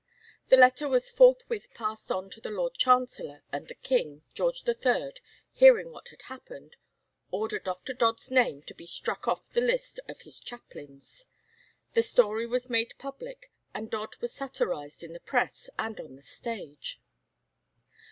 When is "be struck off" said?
8.73-9.51